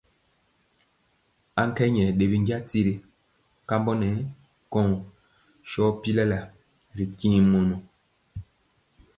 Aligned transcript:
Aŋkɛ 1.61 1.83
nyɛ 1.95 2.05
ɗe 2.17 2.25
binja 2.31 2.57
tiri 2.69 2.93
kambɔ 3.67 3.91
nɛ 4.01 4.09
kɔŋ 4.71 4.87
sɔ 5.69 5.83
pilalaa 6.01 6.45
ri 6.95 7.05
tiŋ 7.17 7.33
mɔnɔ. 7.51 7.75